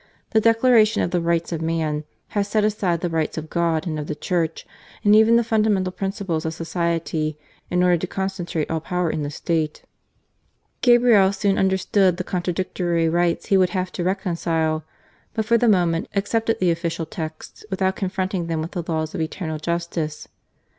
The 0.31 0.41
"declaration 0.41 1.03
of 1.03 1.11
the 1.11 1.21
rights 1.21 1.51
of 1.51 1.61
man" 1.61 2.05
has 2.29 2.47
set 2.47 2.63
aside 2.63 3.01
the 3.01 3.07
rights 3.09 3.37
of 3.37 3.51
God 3.51 3.85
and 3.85 3.99
of 3.99 4.07
the 4.07 4.15
Church, 4.15 4.65
and 5.03 5.15
even 5.15 5.35
the 5.35 5.43
fundamental 5.43 5.91
principles 5.91 6.43
of 6.43 6.55
society, 6.55 7.37
in 7.69 7.83
order 7.83 7.97
to 7.99 8.07
con 8.07 8.27
centrate 8.27 8.71
all 8.71 8.79
power 8.79 9.11
in 9.11 9.21
the 9.21 9.29
state. 9.29 9.83
Gabriel 10.81 11.31
soon 11.31 11.59
understood 11.59 12.17
the 12.17 12.23
contradictory 12.23 13.09
rights 13.09 13.45
he 13.49 13.57
would 13.57 13.69
have 13.77 13.91
to 13.91 14.03
reconcile, 14.03 14.83
but 15.35 15.45
for 15.45 15.59
the 15.59 15.67
moment 15.69 16.07
accepted 16.15 16.57
the 16.59 16.71
official 16.71 17.05
texts 17.05 17.63
without 17.69 17.95
confronting 17.95 18.47
them 18.47 18.59
with 18.59 18.71
the 18.71 18.83
laws 18.87 19.13
of 19.13 19.21
Eternal 19.21 19.59
Justice. 19.59 20.27